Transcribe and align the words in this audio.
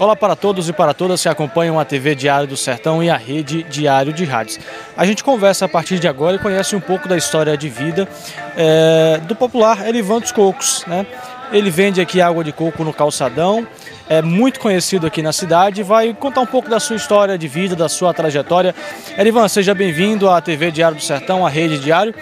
Olá 0.00 0.14
para 0.14 0.36
todos 0.36 0.68
e 0.68 0.72
para 0.72 0.94
todas 0.94 1.20
que 1.20 1.28
acompanham 1.28 1.80
a 1.80 1.84
TV 1.84 2.14
Diário 2.14 2.46
do 2.46 2.56
Sertão 2.56 3.02
e 3.02 3.10
a 3.10 3.16
rede 3.16 3.64
Diário 3.64 4.12
de 4.12 4.24
Rádios. 4.24 4.60
A 4.96 5.04
gente 5.04 5.24
conversa 5.24 5.64
a 5.64 5.68
partir 5.68 5.98
de 5.98 6.06
agora 6.06 6.36
e 6.36 6.38
conhece 6.38 6.76
um 6.76 6.80
pouco 6.80 7.08
da 7.08 7.16
história 7.16 7.56
de 7.56 7.68
vida 7.68 8.06
é, 8.56 9.18
do 9.26 9.34
popular 9.34 9.88
Elivan 9.88 10.20
dos 10.20 10.30
Cocos. 10.30 10.84
Né? 10.86 11.04
Ele 11.50 11.68
vende 11.68 12.00
aqui 12.00 12.20
água 12.20 12.44
de 12.44 12.52
coco 12.52 12.84
no 12.84 12.92
calçadão, 12.92 13.66
é 14.08 14.22
muito 14.22 14.60
conhecido 14.60 15.04
aqui 15.04 15.20
na 15.20 15.32
cidade 15.32 15.80
e 15.80 15.84
vai 15.84 16.14
contar 16.14 16.42
um 16.42 16.46
pouco 16.46 16.70
da 16.70 16.78
sua 16.78 16.94
história 16.94 17.36
de 17.36 17.48
vida, 17.48 17.74
da 17.74 17.88
sua 17.88 18.14
trajetória. 18.14 18.76
Elivan, 19.18 19.48
seja 19.48 19.74
bem-vindo 19.74 20.30
à 20.30 20.40
TV 20.40 20.70
Diário 20.70 20.96
do 20.96 21.02
Sertão, 21.02 21.44
a 21.44 21.50
rede 21.50 21.76
Diário. 21.80 22.14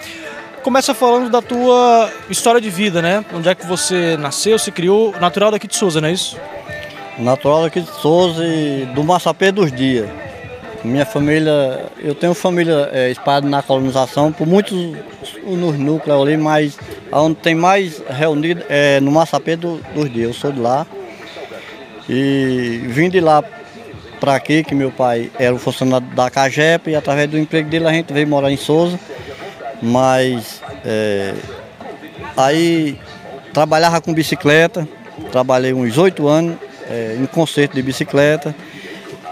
Começa 0.63 0.95
falando 0.95 1.29
da 1.29 1.43
tua 1.43 2.09
história 2.27 2.59
de 2.59 2.71
vida, 2.71 3.03
né? 3.03 3.23
Onde 3.31 3.47
é 3.47 3.53
que 3.53 3.67
você 3.67 4.17
nasceu, 4.17 4.57
se 4.57 4.71
criou, 4.71 5.13
natural 5.21 5.51
daqui 5.51 5.67
de 5.67 5.75
Souza, 5.75 6.01
não 6.01 6.09
é 6.09 6.13
isso? 6.13 6.37
Natural 7.17 7.65
aqui 7.65 7.81
de 7.81 7.91
Souza 7.91 8.45
e 8.45 8.85
do 8.93 9.03
Massapê 9.03 9.51
dos 9.51 9.71
Dias. 9.71 10.09
Minha 10.83 11.05
família, 11.05 11.85
eu 11.99 12.13
tenho 12.13 12.33
família 12.33 12.89
é, 12.93 13.09
espalhada 13.09 13.47
na 13.47 13.61
colonização, 13.61 14.31
por 14.31 14.45
muitos 14.45 14.95
nos 15.43 15.77
núcleos 15.77 16.21
ali, 16.21 16.37
mas 16.37 16.77
onde 17.11 17.35
tem 17.35 17.55
mais 17.55 18.01
reunido 18.07 18.63
é 18.69 18.99
no 18.99 19.11
Massapê 19.11 19.55
do, 19.55 19.81
dos 19.93 20.11
Dias. 20.11 20.27
Eu 20.27 20.33
sou 20.33 20.51
de 20.51 20.59
lá. 20.59 20.85
E 22.07 22.81
vim 22.85 23.09
de 23.09 23.19
lá 23.19 23.43
para 24.19 24.35
aqui, 24.35 24.63
que 24.63 24.73
meu 24.73 24.91
pai 24.91 25.29
era 25.37 25.53
o 25.53 25.59
funcionário 25.59 26.07
da 26.07 26.29
CAGEP, 26.29 26.91
e 26.91 26.95
através 26.95 27.29
do 27.29 27.37
emprego 27.37 27.69
dele 27.69 27.87
a 27.87 27.91
gente 27.91 28.13
veio 28.13 28.27
morar 28.27 28.51
em 28.51 28.57
Souza. 28.57 28.99
Mas 29.81 30.61
é, 30.85 31.33
aí 32.35 32.99
trabalhava 33.53 33.99
com 33.99 34.13
bicicleta, 34.13 34.87
trabalhei 35.31 35.73
uns 35.73 35.97
oito 35.97 36.27
anos 36.27 36.55
é, 36.89 37.17
em 37.19 37.25
concerto 37.25 37.75
de 37.75 37.81
bicicleta. 37.81 38.55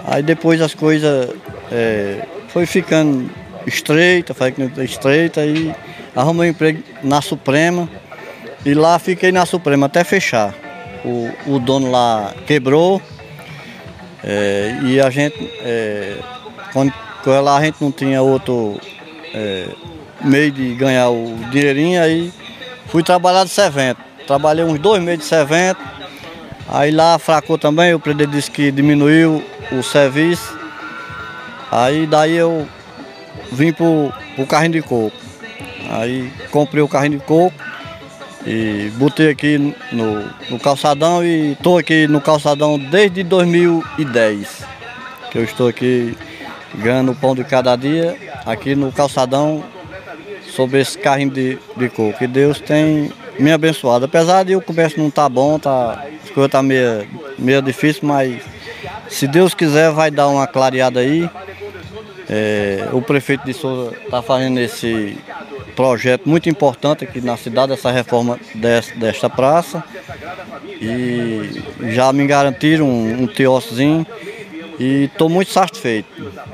Aí 0.06 0.22
depois 0.22 0.62
as 0.62 0.74
coisas 0.74 1.30
é, 1.72 2.26
foi 2.50 2.66
ficando 2.66 3.30
estreita, 3.66 4.36
estreita 4.84 5.46
e 5.46 5.74
arrumei 6.16 6.50
um 6.50 6.52
emprego 6.52 6.84
na 7.04 7.22
Suprema 7.22 7.90
e 8.66 8.74
lá 8.74 8.98
fiquei 9.00 9.32
na 9.32 9.46
Suprema 9.46 9.88
até 9.88 10.04
fechar. 10.04 10.54
O, 11.04 11.30
o 11.46 11.60
dono 11.60 11.92
lá 11.92 12.34
quebrou 12.48 13.02
é, 14.24 14.80
e 14.84 15.00
a 15.00 15.10
gente, 15.10 15.38
é, 15.62 16.18
quando, 16.74 16.92
quando 17.24 17.44
lá 17.44 17.58
a 17.58 17.64
gente 17.64 17.78
não 17.80 17.92
tinha 17.92 18.22
outro 18.22 18.80
é, 19.34 19.68
meio 20.24 20.52
de 20.52 20.74
ganhar 20.74 21.10
o 21.10 21.36
dinheirinho, 21.52 22.02
aí 22.02 22.32
fui 22.88 23.04
trabalhar 23.04 23.44
de 23.44 23.52
servente. 23.52 24.00
Trabalhei 24.26 24.66
uns 24.66 24.80
dois 24.80 25.02
meses 25.04 25.20
de 25.22 25.26
servente 25.26 25.80
Aí 26.68 26.92
lá 26.92 27.20
fracou 27.20 27.58
também, 27.58 27.94
o 27.94 28.00
presidente 28.00 28.32
disse 28.32 28.50
que 28.50 28.72
diminuiu 28.72 29.44
o 29.72 29.84
serviço. 29.84 30.58
Aí 31.72 32.08
daí 32.08 32.36
eu 32.36 32.68
vim 33.52 33.72
pro, 33.72 34.12
pro 34.36 34.48
carrinho 34.48 34.74
de 34.74 34.82
coco. 34.82 35.16
Aí 35.90 36.32
comprei 36.52 36.82
o 36.82 36.88
carrinho 36.88 37.20
de 37.20 37.26
coco 37.26 37.56
e 38.46 38.92
botei 38.96 39.30
aqui 39.30 39.76
no, 39.92 40.24
no 40.50 40.60
calçadão 40.60 41.24
e 41.24 41.54
estou 41.54 41.78
aqui 41.78 42.08
no 42.08 42.20
calçadão 42.20 42.80
desde 42.80 43.24
2010. 43.24 44.64
Que 45.32 45.38
eu 45.38 45.44
estou 45.44 45.68
aqui 45.68 46.18
ganhando 46.76 47.12
o 47.12 47.16
pão 47.16 47.36
de 47.36 47.44
cada 47.44 47.76
dia 47.76 48.18
aqui 48.46 48.76
no 48.76 48.92
calçadão 48.92 49.64
sobre 50.56 50.80
esse 50.80 50.98
carrinho 50.98 51.32
de, 51.32 51.60
de 51.78 51.90
coco. 51.90 52.24
E 52.24 52.28
Deus 52.28 52.60
tem 52.60 53.12
me 53.40 53.52
abençoado. 53.52 54.06
Apesar 54.06 54.44
de 54.44 54.56
o 54.56 54.62
comércio 54.62 55.00
não 55.00 55.10
estar 55.10 55.24
tá 55.24 55.30
bom, 55.30 55.60
tá, 55.60 56.06
coisas 56.36 56.52
tá 56.52 56.62
meio, 56.62 57.08
meio 57.40 57.62
difícil, 57.62 58.02
mas 58.04 58.44
se 59.08 59.26
Deus 59.26 59.54
quiser 59.54 59.90
vai 59.92 60.12
dar 60.12 60.28
uma 60.28 60.46
clareada 60.46 61.00
aí. 61.00 61.30
É, 62.28 62.90
o 62.92 63.02
prefeito 63.04 63.46
de 63.46 63.54
Souza 63.54 63.96
está 64.04 64.20
fazendo 64.20 64.60
esse 64.60 65.16
projeto 65.76 66.28
muito 66.28 66.50
importante 66.50 67.04
aqui 67.04 67.22
na 67.22 67.38
cidade, 67.38 67.72
essa 67.72 67.92
reforma 67.92 68.40
desta, 68.56 68.96
desta 68.96 69.30
praça. 69.30 69.84
E 70.82 71.62
já 71.94 72.12
me 72.12 72.26
garantiram 72.26 72.88
um, 72.88 73.24
um 73.24 73.28
e 74.80 75.04
estou 75.04 75.30
muito 75.30 75.52
satisfeito 75.52 76.10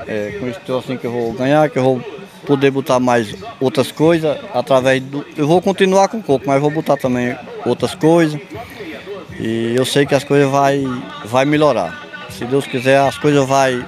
é, 0.05 0.37
com 0.39 0.47
esse 0.47 0.59
teóssozinho 0.59 0.99
que 0.99 1.07
eu 1.07 1.11
vou 1.11 1.33
ganhar, 1.33 1.69
que 1.69 1.79
eu 1.79 1.83
vou 1.83 2.01
poder 2.45 2.69
botar 2.69 2.99
mais 2.99 3.33
outras 3.59 3.91
coisas 3.91 4.37
através 4.53 5.01
do. 5.01 5.25
Eu 5.37 5.47
vou 5.47 5.61
continuar 5.61 6.09
com 6.09 6.21
coco, 6.21 6.45
mas 6.45 6.61
vou 6.61 6.69
botar 6.69 6.97
também 6.97 7.35
outras 7.65 7.95
coisas. 7.95 8.39
E 9.41 9.73
eu 9.75 9.83
sei 9.83 10.05
que 10.05 10.13
as 10.13 10.23
coisas 10.23 10.49
vai, 10.49 10.83
vai 11.25 11.45
melhorar. 11.45 12.07
Se 12.29 12.45
Deus 12.45 12.67
quiser, 12.67 12.99
as 12.99 13.17
coisas 13.17 13.45
vai 13.47 13.83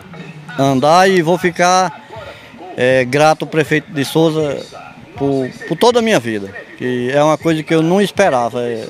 andar 0.58 1.08
e 1.08 1.22
vou 1.22 1.38
ficar 1.38 2.10
é, 2.76 3.06
grato 3.06 3.44
ao 3.44 3.48
prefeito 3.48 3.92
de 3.94 4.04
Souza 4.04 4.66
por, 5.16 5.48
por 5.68 5.78
toda 5.78 6.00
a 6.00 6.02
minha 6.02 6.20
vida. 6.20 6.52
Que 6.78 7.12
é 7.12 7.24
uma 7.24 7.38
coisa 7.38 7.62
que 7.62 7.74
eu 7.74 7.84
não 7.84 8.02
esperava. 8.02 8.64
É, 8.64 8.88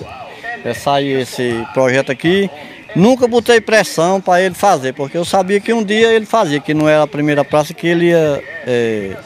é 0.63 0.73
sair 0.73 1.19
esse 1.19 1.65
projeto 1.73 2.11
aqui. 2.11 2.49
Nunca 2.95 3.27
botei 3.27 3.59
pressão 3.59 4.21
para 4.21 4.41
ele 4.41 4.55
fazer, 4.55 4.93
porque 4.93 5.17
eu 5.17 5.25
sabia 5.25 5.59
que 5.59 5.73
um 5.73 5.83
dia 5.83 6.13
ele 6.13 6.25
fazia, 6.25 6.59
que 6.59 6.73
não 6.73 6.87
era 6.87 7.03
a 7.03 7.07
primeira 7.07 7.43
praça 7.43 7.73
que 7.73 7.87
ele 7.87 8.05
ia 8.05 8.41
é, 8.67 9.17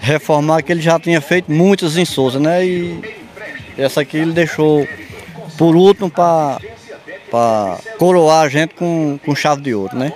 reformar, 0.00 0.62
que 0.62 0.72
ele 0.72 0.80
já 0.80 0.98
tinha 0.98 1.20
feito 1.20 1.50
muitas 1.50 1.96
em 1.96 2.04
Souza, 2.04 2.38
né? 2.38 2.64
E 2.64 3.00
essa 3.76 4.02
aqui 4.02 4.16
ele 4.16 4.32
deixou 4.32 4.86
por 5.56 5.76
último 5.76 6.10
para 6.10 6.58
coroar 7.98 8.42
a 8.42 8.48
gente 8.48 8.74
com, 8.74 9.18
com 9.24 9.34
chave 9.34 9.62
de 9.62 9.74
ouro, 9.74 9.96
né? 9.96 10.12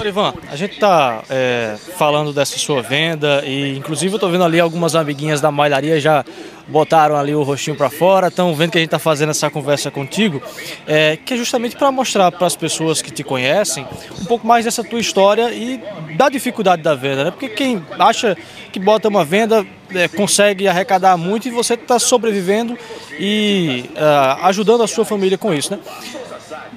Olivan, 0.00 0.32
a 0.50 0.56
gente 0.56 0.74
está 0.74 1.22
é, 1.28 1.76
falando 1.98 2.32
dessa 2.32 2.58
sua 2.58 2.80
venda 2.80 3.42
e 3.44 3.76
inclusive 3.76 4.12
eu 4.12 4.16
estou 4.16 4.30
vendo 4.30 4.44
ali 4.44 4.58
algumas 4.58 4.94
amiguinhas 4.96 5.40
da 5.42 5.50
malharia 5.50 6.00
já 6.00 6.24
botaram 6.66 7.16
ali 7.16 7.34
o 7.34 7.42
rostinho 7.42 7.76
para 7.76 7.90
fora, 7.90 8.28
estão 8.28 8.54
vendo 8.54 8.70
que 8.70 8.78
a 8.78 8.80
gente 8.80 8.88
está 8.88 8.98
fazendo 8.98 9.30
essa 9.30 9.50
conversa 9.50 9.90
contigo, 9.90 10.40
é, 10.86 11.16
que 11.16 11.34
é 11.34 11.36
justamente 11.36 11.76
para 11.76 11.90
mostrar 11.92 12.32
para 12.32 12.46
as 12.46 12.56
pessoas 12.56 13.02
que 13.02 13.10
te 13.10 13.22
conhecem 13.22 13.86
um 14.20 14.24
pouco 14.24 14.46
mais 14.46 14.64
dessa 14.64 14.82
tua 14.82 15.00
história 15.00 15.52
e 15.52 15.82
da 16.16 16.28
dificuldade 16.28 16.80
da 16.80 16.94
venda, 16.94 17.24
né? 17.24 17.30
Porque 17.30 17.48
quem 17.48 17.84
acha 17.98 18.36
que 18.72 18.78
bota 18.78 19.08
uma 19.08 19.24
venda 19.24 19.66
é, 19.94 20.08
consegue 20.08 20.68
arrecadar 20.68 21.16
muito 21.16 21.48
e 21.48 21.50
você 21.50 21.74
está 21.74 21.98
sobrevivendo 21.98 22.76
e 23.18 23.90
uh, 23.90 24.46
ajudando 24.46 24.82
a 24.82 24.86
sua 24.86 25.04
família 25.04 25.36
com 25.36 25.52
isso, 25.52 25.72
né? 25.72 25.80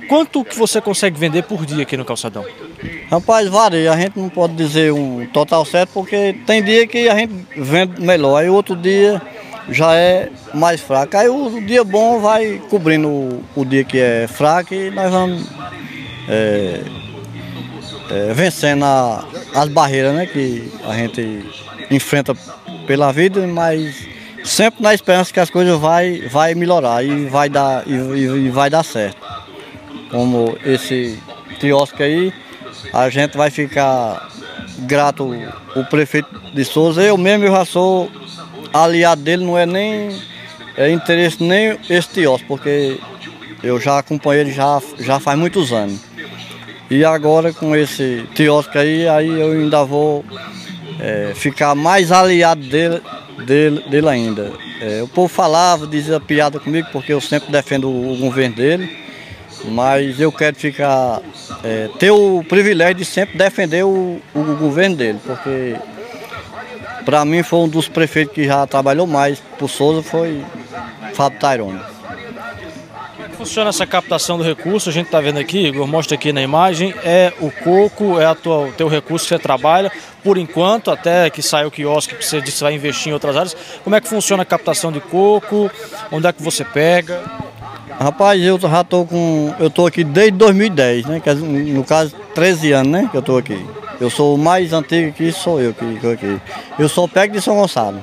Quanto 0.08 0.44
que 0.44 0.58
você 0.58 0.82
consegue 0.82 1.18
vender 1.18 1.44
por 1.44 1.66
dia 1.66 1.84
aqui 1.84 1.96
no 1.96 2.06
calçadão? 2.06 2.46
Rapaz, 3.10 3.48
varia. 3.48 3.92
A 3.92 3.98
gente 3.98 4.20
não 4.20 4.30
pode 4.30 4.54
dizer 4.54 4.92
um 4.92 5.26
total 5.28 5.64
certo 5.66 5.92
porque 5.94 6.36
tem 6.46 6.64
dia 6.64 6.86
que 6.86 7.08
a 7.08 7.16
gente 7.16 7.34
vende 7.56 8.02
melhor, 8.02 8.38
aí 8.38 8.50
outro 8.50 8.76
dia 8.76 9.22
já 9.70 9.96
é 9.96 10.30
mais 10.54 10.82
fraco. 10.82 11.16
Aí 11.16 11.30
o, 11.30 11.62
dia 11.62 11.84
bom 11.84 12.20
vai 12.20 12.62
cobrindo 12.70 13.08
o, 13.08 13.44
o, 13.56 13.66
dia 13.66 13.84
que 13.84 13.98
é 13.98 14.28
fraco 14.28 14.74
e 14.74 14.92
nós 14.92 15.12
vamos 15.12 15.48
é, 16.28 16.82
é, 18.10 18.34
vencendo 18.34 18.84
a, 18.84 19.26
as 19.56 19.70
barreiras 19.70 20.14
né, 20.14 20.26
que 20.26 20.72
a 20.86 20.94
gente 20.94 21.46
enfrenta 21.96 22.36
pela 22.86 23.12
vida, 23.12 23.46
mas 23.48 24.08
sempre 24.44 24.84
na 24.84 24.94
esperança 24.94 25.34
que 25.34 25.40
as 25.40 25.50
coisas 25.50 25.80
vai, 25.80 26.22
vai 26.28 26.54
melhorar 26.54 27.04
e 27.04 27.26
vai 27.26 27.50
dar, 27.50 27.84
e, 27.88 27.94
e 27.94 28.50
vai 28.50 28.70
dar 28.70 28.84
certo. 28.84 29.18
Como 30.12 30.58
esse 30.64 31.20
quiosque 31.60 32.04
aí, 32.04 32.34
a 32.92 33.10
gente 33.10 33.38
vai 33.38 33.50
ficar 33.50 34.30
grato 34.80 35.32
o 35.76 35.84
prefeito 35.86 36.30
de 36.54 36.64
Souza. 36.66 37.02
Eu 37.02 37.18
mesmo 37.18 37.48
já 37.48 37.66
sou 37.66 38.12
aliado 38.74 39.22
dele, 39.22 39.46
não 39.46 39.58
é 39.58 39.66
nem 39.66 40.10
é 40.76 40.90
interesse 40.90 41.42
nem 41.42 41.78
esse 41.90 42.10
quiosque, 42.10 42.48
porque 42.48 43.00
eu 43.62 43.80
já 43.80 44.00
acompanho 44.00 44.42
ele 44.42 44.52
já, 44.52 44.82
já 45.00 45.20
faz 45.20 45.38
muitos 45.38 45.72
anos. 45.72 46.00
E 46.90 47.06
agora 47.06 47.54
com 47.54 47.76
esse 47.76 48.26
quiosque 48.36 48.78
aí, 48.78 49.08
aí 49.08 49.30
eu 49.30 49.52
ainda 49.52 49.84
vou 49.84 50.26
é, 51.04 51.34
ficar 51.36 51.76
mais 51.76 52.14
aliado 52.14 52.62
dele, 52.62 53.02
dele, 53.46 53.84
dele 53.90 54.08
ainda. 54.08 54.54
É, 54.80 55.04
o 55.04 55.08
povo 55.08 55.28
falava, 55.28 55.86
dizia 55.86 56.18
piada 56.18 56.62
comigo, 56.62 56.88
porque 56.94 57.12
eu 57.12 57.20
sempre 57.20 57.52
defendo 57.52 57.90
o 57.90 58.18
governo 58.18 58.56
dele, 58.56 58.90
mas 59.66 60.18
eu 60.20 60.32
quero 60.32 60.56
ficar, 60.56 61.22
é, 61.62 61.90
ter 62.00 62.12
o 62.12 62.42
privilégio 62.48 62.96
de 62.96 63.06
sempre 63.06 63.38
defender 63.38 63.84
o, 63.84 64.22
o 64.34 64.44
governo 64.56 64.96
dele, 64.96 65.20
porque 65.26 65.76
para 67.04 67.26
mim 67.26 67.44
foi 67.44 67.60
um 67.60 67.68
dos 67.68 67.90
prefeitos 67.90 68.34
que 68.34 68.46
já 68.46 68.66
trabalhou 68.66 69.06
mais 69.06 69.40
por 69.60 69.70
Souza, 69.70 70.02
foi 70.02 70.42
Fábio 71.14 71.40
Tairone. 71.40 71.93
Como 73.44 73.50
funciona 73.50 73.72
essa 73.72 73.86
captação 73.86 74.38
do 74.38 74.44
recurso? 74.44 74.90
A 74.90 74.94
gente 74.94 75.08
está 75.08 75.20
vendo 75.20 75.38
aqui, 75.38 75.68
Igor, 75.68 75.86
mostra 75.86 76.16
aqui 76.16 76.32
na 76.32 76.42
imagem, 76.42 76.96
é 77.04 77.34
o 77.42 77.52
coco, 77.52 78.18
é 78.18 78.34
tua, 78.34 78.70
o 78.70 78.72
teu 78.72 78.88
recurso 78.88 79.26
que 79.26 79.36
você 79.36 79.38
trabalha, 79.38 79.92
por 80.24 80.38
enquanto, 80.38 80.90
até 80.90 81.30
que 81.30 81.42
saia 81.42 81.68
o 81.68 81.72
quiosque 81.72 82.16
que 82.16 82.26
você 82.26 82.40
disse 82.40 82.60
que 82.60 82.64
vai 82.64 82.74
investir 82.74 83.10
em 83.10 83.14
outras 83.14 83.36
áreas. 83.36 83.58
Como 83.84 83.98
é 83.98 84.00
que 84.00 84.08
funciona 84.08 84.44
a 84.44 84.46
captação 84.46 84.94
de 84.94 85.02
coco? 85.02 85.70
Onde 86.10 86.26
é 86.26 86.32
que 86.32 86.42
você 86.42 86.64
pega? 86.64 87.22
Rapaz, 88.00 88.42
eu 88.42 88.58
já 88.58 88.82
tô 88.82 89.04
com. 89.04 89.54
Eu 89.60 89.70
tô 89.70 89.88
aqui 89.88 90.06
desde 90.06 90.38
2010, 90.38 91.06
né? 91.08 91.20
Que, 91.20 91.34
no 91.34 91.84
caso, 91.84 92.16
13 92.34 92.72
anos, 92.72 92.92
né? 92.94 93.10
Que 93.12 93.18
eu 93.18 93.22
tô 93.22 93.36
aqui. 93.36 93.62
Eu 94.00 94.10
sou 94.10 94.36
o 94.36 94.38
mais 94.38 94.72
antigo 94.72 95.10
aqui, 95.10 95.34
sou 95.34 95.60
eu 95.60 95.74
que 95.74 95.84
estou 95.84 96.14
aqui. 96.14 96.40
Eu 96.80 96.88
sou 96.88 97.10
pego 97.10 97.34
de 97.34 97.42
São 97.42 97.58
Gonçalo. 97.58 98.00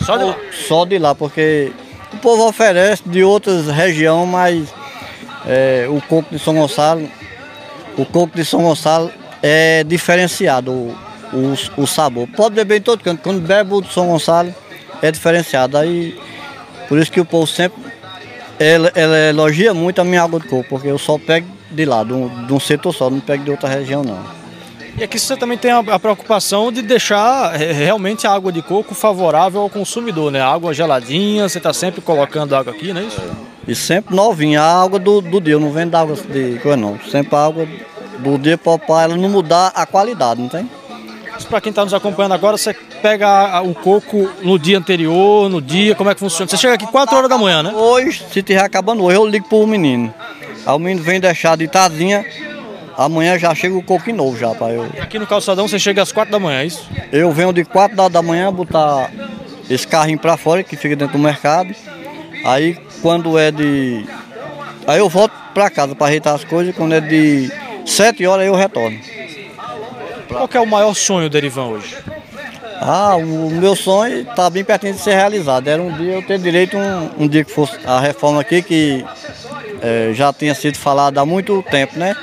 Só 0.00 0.16
de 0.16 0.24
lá? 0.24 0.36
Só 0.66 0.84
de 0.84 0.98
lá, 0.98 1.14
porque 1.14 1.70
o 2.18 2.20
povo 2.20 2.48
oferece 2.48 3.02
de 3.06 3.22
outras 3.22 3.68
regiões, 3.68 4.28
mas 4.28 4.68
é, 5.46 5.86
o 5.88 6.00
coco 6.02 6.28
de 6.32 6.38
São 6.38 6.54
Gonçalo, 6.54 7.08
o 7.96 8.04
coco 8.04 8.36
de 8.36 8.44
São 8.44 8.62
Gonçalo 8.62 9.10
é 9.40 9.84
diferenciado 9.84 10.72
o, 10.72 10.96
o, 11.32 11.82
o 11.82 11.86
sabor. 11.86 12.28
Pode 12.36 12.56
beber 12.56 12.78
em 12.78 12.82
todo 12.82 13.02
canto, 13.02 13.22
quando 13.22 13.40
bebe 13.40 13.72
o 13.72 13.80
de 13.80 13.92
São 13.92 14.08
Gonçalo 14.08 14.52
é 15.00 15.12
diferenciado. 15.12 15.78
Aí, 15.78 16.18
por 16.88 16.98
isso 16.98 17.10
que 17.10 17.20
o 17.20 17.24
povo 17.24 17.46
sempre 17.46 17.80
ela, 18.58 18.90
ela 18.96 19.16
elogia 19.16 19.72
muito 19.72 20.00
a 20.00 20.04
minha 20.04 20.22
água 20.22 20.40
de 20.40 20.48
coco, 20.48 20.68
porque 20.68 20.88
eu 20.88 20.98
só 20.98 21.18
pego 21.18 21.46
de 21.70 21.84
lá, 21.84 22.02
de 22.02 22.12
um, 22.12 22.46
de 22.46 22.52
um 22.52 22.58
setor 22.58 22.92
só, 22.92 23.08
não 23.08 23.20
pego 23.20 23.44
de 23.44 23.50
outra 23.52 23.68
região 23.68 24.02
não. 24.02 24.37
E 24.96 25.04
aqui 25.04 25.18
você 25.18 25.36
também 25.36 25.58
tem 25.58 25.70
a, 25.70 25.98
preocupação 25.98 26.72
de 26.72 26.82
deixar 26.82 27.52
realmente 27.56 28.26
a 28.26 28.32
água 28.32 28.50
de 28.50 28.62
coco 28.62 28.94
favorável 28.94 29.60
ao 29.60 29.70
consumidor, 29.70 30.32
né? 30.32 30.40
Água 30.40 30.74
geladinha, 30.74 31.48
você 31.48 31.58
está 31.58 31.72
sempre 31.72 32.00
colocando 32.00 32.54
água 32.54 32.72
aqui, 32.72 32.92
não 32.92 33.00
é 33.00 33.04
isso? 33.04 33.20
E 33.66 33.74
sempre 33.74 34.14
novinha, 34.14 34.62
a 34.62 34.82
água 34.82 34.98
do, 34.98 35.20
do 35.20 35.40
dia, 35.40 35.58
não 35.58 35.70
vendo 35.70 35.94
água 35.94 36.16
de 36.16 36.58
coisa 36.60 36.76
não. 36.76 36.98
Sempre 37.10 37.36
a 37.36 37.44
água 37.44 37.68
do 38.18 38.38
dia 38.38 38.58
para 38.58 39.02
ela 39.02 39.16
não 39.16 39.28
mudar 39.28 39.72
a 39.74 39.86
qualidade, 39.86 40.40
não 40.40 40.48
tem? 40.48 40.68
Para 41.48 41.60
quem 41.60 41.70
está 41.70 41.84
nos 41.84 41.94
acompanhando 41.94 42.32
agora, 42.32 42.56
você 42.56 42.74
pega 43.00 43.62
o 43.62 43.74
coco 43.74 44.28
no 44.42 44.58
dia 44.58 44.76
anterior, 44.76 45.48
no 45.48 45.62
dia, 45.62 45.94
como 45.94 46.10
é 46.10 46.14
que 46.14 46.20
funciona? 46.20 46.48
Você 46.48 46.56
chega 46.56 46.74
aqui 46.74 46.86
4 46.86 47.16
horas 47.16 47.30
da 47.30 47.38
manhã, 47.38 47.62
né? 47.62 47.72
Hoje, 47.72 48.24
se 48.30 48.40
estiver 48.40 48.60
acabando 48.60 49.04
hoje, 49.04 49.16
eu 49.16 49.26
ligo 49.26 49.48
para 49.48 49.58
o 49.58 49.66
menino. 49.66 50.12
Aí 50.66 50.74
o 50.74 50.78
menino 50.78 51.02
vem 51.02 51.20
deixar 51.20 51.56
de 51.56 51.68
tardinha, 51.68 52.24
amanhã 52.98 53.38
já 53.38 53.54
chega 53.54 53.76
o 53.76 53.82
coco 53.82 54.12
novo 54.12 54.36
já 54.36 54.52
para 54.54 54.72
eu. 54.72 54.90
Aqui 55.00 55.18
no 55.18 55.26
calçadão 55.26 55.68
você 55.68 55.78
chega 55.78 56.02
às 56.02 56.10
4 56.10 56.32
da 56.32 56.38
manhã, 56.40 56.62
é 56.62 56.66
isso? 56.66 56.90
Eu 57.12 57.30
venho 57.30 57.52
de 57.52 57.64
4 57.64 58.08
da 58.08 58.20
manhã 58.20 58.52
botar 58.52 59.10
esse 59.70 59.86
carrinho 59.86 60.18
para 60.18 60.36
fora 60.36 60.64
que 60.64 60.76
fica 60.76 60.96
dentro 60.96 61.16
do 61.16 61.22
mercado. 61.22 61.72
Aí 62.44 62.76
quando 63.00 63.38
é 63.38 63.52
de. 63.52 64.04
Aí 64.86 64.98
eu 64.98 65.08
volto 65.08 65.32
para 65.54 65.70
casa 65.70 65.94
para 65.94 66.08
ajeitar 66.08 66.34
as 66.34 66.44
coisas, 66.44 66.74
quando 66.74 66.94
é 66.94 67.00
de 67.00 67.50
7 67.86 68.26
horas 68.26 68.46
eu 68.46 68.54
retorno. 68.54 68.98
Qual 70.26 70.48
é 70.52 70.60
o 70.60 70.66
maior 70.66 70.94
sonho 70.94 71.30
do 71.30 71.36
Erivan 71.36 71.66
hoje? 71.66 71.96
Ah, 72.80 73.16
o 73.16 73.50
meu 73.50 73.74
sonho 73.74 74.20
está 74.20 74.48
bem 74.48 74.64
pertinho 74.64 74.94
de 74.94 75.00
ser 75.00 75.14
realizado. 75.14 75.68
Era 75.68 75.82
um 75.82 75.96
dia 75.96 76.14
eu 76.14 76.22
ter 76.22 76.38
direito, 76.38 76.76
um, 76.76 77.24
um 77.24 77.28
dia 77.28 77.44
que 77.44 77.50
fosse 77.50 77.76
a 77.84 77.98
reforma 77.98 78.40
aqui, 78.40 78.62
que 78.62 79.04
é, 79.82 80.10
já 80.14 80.32
tinha 80.32 80.54
sido 80.54 80.76
falada 80.76 81.20
há 81.20 81.26
muito 81.26 81.62
tempo, 81.70 81.98
né? 81.98 82.14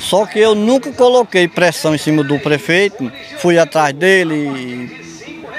Só 0.00 0.26
que 0.26 0.38
eu 0.38 0.54
nunca 0.54 0.90
coloquei 0.92 1.46
pressão 1.46 1.94
em 1.94 1.98
cima 1.98 2.24
do 2.24 2.38
prefeito, 2.38 3.10
fui 3.38 3.58
atrás 3.58 3.94
dele, 3.94 4.90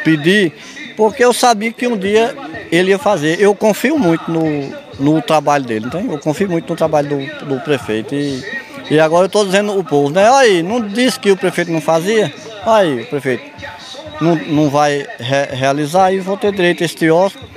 pedi, 0.03 0.51
porque 0.97 1.23
eu 1.23 1.31
sabia 1.31 1.71
que 1.71 1.87
um 1.87 1.97
dia 1.97 2.35
ele 2.71 2.89
ia 2.89 2.99
fazer. 2.99 3.39
Eu 3.39 3.53
confio 3.53 3.97
muito 3.97 4.29
no, 4.29 4.73
no 4.99 5.21
trabalho 5.21 5.63
dele, 5.63 5.85
então 5.85 6.01
eu 6.11 6.17
confio 6.17 6.49
muito 6.49 6.69
no 6.69 6.75
trabalho 6.75 7.09
do, 7.09 7.45
do 7.45 7.59
prefeito. 7.61 8.15
E, 8.15 8.43
e 8.89 8.99
agora 8.99 9.23
eu 9.23 9.27
estou 9.27 9.45
dizendo 9.45 9.77
o 9.77 9.83
povo, 9.83 10.09
né? 10.09 10.29
Aí, 10.29 10.63
não 10.63 10.81
disse 10.81 11.19
que 11.19 11.31
o 11.31 11.37
prefeito 11.37 11.71
não 11.71 11.79
fazia? 11.79 12.33
Aí, 12.65 13.01
o 13.01 13.05
prefeito 13.05 13.43
não, 14.19 14.35
não 14.35 14.69
vai 14.69 15.05
re 15.19 15.55
realizar 15.55 16.11
e 16.11 16.19
vou 16.19 16.35
ter 16.37 16.51
direito 16.51 16.81
a 16.81 16.85
esse 16.85 16.95
quiosque. 16.95 17.50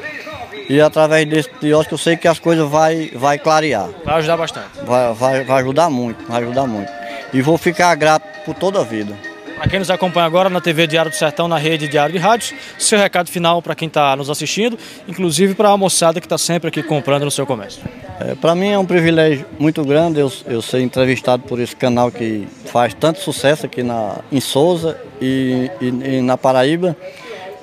E 0.68 0.80
através 0.80 1.26
desse 1.26 1.48
quiosque 1.48 1.92
eu 1.92 1.98
sei 1.98 2.16
que 2.16 2.26
as 2.26 2.38
coisas 2.38 2.68
vai, 2.68 3.10
vai 3.14 3.38
clarear. 3.38 3.88
Vai 4.04 4.16
ajudar 4.16 4.36
bastante. 4.36 4.68
Vai, 4.84 5.12
vai, 5.12 5.44
vai 5.44 5.62
ajudar 5.62 5.90
muito, 5.90 6.24
vai 6.26 6.42
ajudar 6.42 6.66
muito. 6.66 6.90
E 7.32 7.42
vou 7.42 7.58
ficar 7.58 7.94
grato 7.94 8.24
por 8.44 8.54
toda 8.54 8.80
a 8.80 8.84
vida. 8.84 9.14
Para 9.56 9.68
quem 9.68 9.78
nos 9.78 9.90
acompanha 9.90 10.26
agora 10.26 10.50
na 10.50 10.60
TV 10.60 10.86
Diário 10.86 11.10
do 11.10 11.14
Sertão, 11.14 11.46
na 11.46 11.56
rede 11.56 11.86
Diário 11.86 12.12
de 12.12 12.18
Rádios, 12.18 12.52
seu 12.78 12.98
recado 12.98 13.30
final 13.30 13.62
para 13.62 13.74
quem 13.74 13.86
está 13.86 14.16
nos 14.16 14.28
assistindo, 14.28 14.76
inclusive 15.06 15.54
para 15.54 15.70
a 15.70 15.76
moçada 15.76 16.20
que 16.20 16.26
está 16.26 16.36
sempre 16.36 16.68
aqui 16.68 16.82
comprando 16.82 17.24
no 17.24 17.30
seu 17.30 17.46
comércio. 17.46 17.80
É, 18.20 18.34
para 18.34 18.54
mim 18.54 18.68
é 18.68 18.78
um 18.78 18.84
privilégio 18.84 19.46
muito 19.58 19.84
grande 19.84 20.20
eu, 20.20 20.30
eu 20.46 20.60
ser 20.60 20.80
entrevistado 20.80 21.44
por 21.44 21.60
esse 21.60 21.74
canal 21.74 22.10
que 22.10 22.46
faz 22.66 22.94
tanto 22.94 23.20
sucesso 23.20 23.66
aqui 23.66 23.82
na, 23.82 24.18
em 24.30 24.40
Souza 24.40 25.00
e, 25.20 25.70
e, 25.80 25.86
e 25.86 26.20
na 26.20 26.36
Paraíba. 26.36 26.96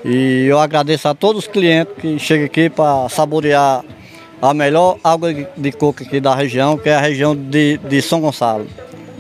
E 0.04 0.48
eu 0.48 0.60
agradeço 0.60 1.08
a 1.08 1.14
todos 1.14 1.44
os 1.44 1.48
clientes 1.48 1.94
que 2.00 2.18
chegam 2.18 2.46
aqui 2.46 2.70
para 2.70 3.08
saborear 3.10 3.84
a 4.42 4.54
melhor 4.54 4.98
água 5.04 5.32
de 5.34 5.72
coco 5.72 6.02
aqui 6.02 6.20
da 6.20 6.34
região, 6.34 6.78
que 6.78 6.90
é 6.90 6.96
a 6.96 7.00
região 7.00 7.36
de, 7.36 7.78
de 7.78 8.02
São 8.02 8.20
Gonçalo, 8.20 8.66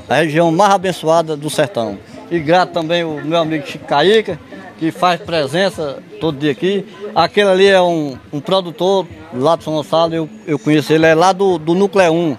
a 0.09 0.15
região 0.15 0.51
mais 0.51 0.73
abençoada 0.73 1.37
do 1.37 1.49
sertão. 1.49 1.99
E 2.31 2.39
grato 2.39 2.71
também 2.71 3.03
o 3.03 3.23
meu 3.23 3.37
amigo 3.37 3.67
Chico 3.67 3.85
Caíca, 3.85 4.39
que 4.79 4.89
faz 4.89 5.21
presença 5.21 5.99
todo 6.19 6.39
dia 6.39 6.51
aqui. 6.51 6.83
Aquele 7.13 7.49
ali 7.49 7.67
é 7.67 7.79
um, 7.79 8.17
um 8.33 8.39
produtor 8.39 9.05
lá 9.31 9.55
de 9.55 9.63
São 9.63 9.73
Gonçalo, 9.73 10.15
eu, 10.15 10.29
eu 10.47 10.57
conheço 10.57 10.91
ele, 10.91 11.05
é 11.05 11.13
lá 11.13 11.31
do, 11.31 11.59
do 11.59 11.75
Núcleo 11.75 12.11
1. 12.11 12.37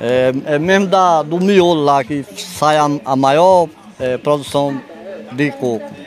É, 0.00 0.32
é 0.46 0.58
mesmo 0.58 0.88
da, 0.88 1.22
do 1.22 1.38
miolo 1.38 1.84
lá 1.84 2.02
que 2.02 2.24
sai 2.36 2.76
a, 2.76 2.88
a 3.04 3.14
maior 3.14 3.68
é, 4.00 4.18
produção 4.18 4.80
de 5.32 5.52
coco. 5.52 6.03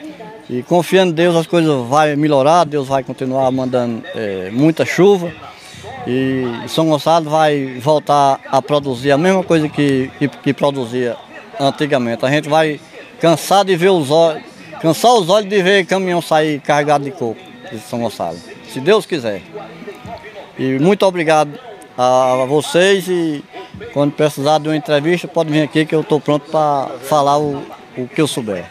E 0.50 0.62
confiando 0.62 1.12
em 1.12 1.14
Deus 1.14 1.36
as 1.36 1.46
coisas 1.46 1.70
vão 1.70 2.16
melhorar, 2.16 2.64
Deus 2.64 2.88
vai 2.88 3.04
continuar 3.04 3.50
mandando 3.50 4.02
é, 4.14 4.50
muita 4.50 4.84
chuva. 4.84 5.30
E 6.06 6.44
São 6.68 6.88
Gonçalo 6.88 7.28
vai 7.28 7.78
voltar 7.80 8.40
a 8.46 8.62
produzir 8.62 9.12
a 9.12 9.18
mesma 9.18 9.44
coisa 9.44 9.68
que, 9.68 10.10
que, 10.18 10.28
que 10.28 10.54
produzia 10.54 11.16
antigamente. 11.60 12.24
A 12.24 12.30
gente 12.30 12.48
vai 12.48 12.80
cansar 13.20 13.64
de 13.64 13.76
ver 13.76 13.90
os 13.90 14.10
olhos, 14.10 14.42
cansar 14.80 15.12
os 15.14 15.28
olhos 15.28 15.50
de 15.50 15.62
ver 15.62 15.84
caminhão 15.84 16.22
sair 16.22 16.60
carregado 16.60 17.04
de 17.04 17.10
coco 17.10 17.40
de 17.70 17.78
São 17.80 18.00
Gonçalo, 18.00 18.38
se 18.72 18.80
Deus 18.80 19.04
quiser. 19.04 19.42
E 20.58 20.78
muito 20.78 21.04
obrigado 21.04 21.58
a 21.96 22.44
vocês 22.48 23.06
e 23.08 23.44
quando 23.92 24.12
precisar 24.12 24.58
de 24.58 24.68
uma 24.68 24.76
entrevista 24.76 25.28
pode 25.28 25.50
vir 25.50 25.62
aqui 25.62 25.84
que 25.84 25.94
eu 25.94 26.00
estou 26.00 26.20
pronto 26.20 26.50
para 26.50 26.88
falar 27.02 27.38
o, 27.38 27.62
o 27.96 28.08
que 28.08 28.20
eu 28.20 28.26
souber. 28.26 28.64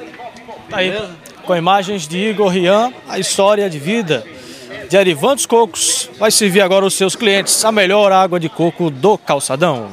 Tá 0.70 0.78
aí, 0.78 0.92
com 1.48 1.56
imagens 1.56 2.06
de 2.06 2.18
Igor 2.18 2.50
Rian, 2.50 2.92
a 3.08 3.18
história 3.18 3.70
de 3.70 3.80
vida 3.80 4.26
de 4.90 4.98
Arivan 4.98 5.34
dos 5.34 5.46
Cocos 5.46 6.10
vai 6.20 6.30
servir 6.30 6.60
agora 6.60 6.84
aos 6.84 6.94
seus 6.94 7.16
clientes 7.16 7.64
a 7.64 7.72
melhor 7.72 8.12
água 8.12 8.38
de 8.38 8.50
coco 8.50 8.90
do 8.90 9.18
calçadão. 9.18 9.86